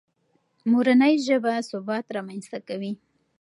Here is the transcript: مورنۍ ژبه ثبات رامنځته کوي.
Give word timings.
مورنۍ 0.71 1.13
ژبه 1.27 1.53
ثبات 1.69 2.05
رامنځته 2.15 2.59
کوي. 2.67 2.91